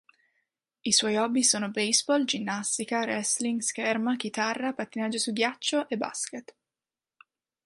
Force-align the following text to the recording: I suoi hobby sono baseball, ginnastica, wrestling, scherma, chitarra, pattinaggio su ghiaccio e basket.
I 0.83 0.91
suoi 0.91 1.15
hobby 1.15 1.43
sono 1.43 1.69
baseball, 1.69 2.25
ginnastica, 2.25 3.01
wrestling, 3.01 3.61
scherma, 3.61 4.15
chitarra, 4.15 4.73
pattinaggio 4.73 5.19
su 5.19 5.31
ghiaccio 5.31 5.87
e 5.87 5.95
basket. 5.97 6.55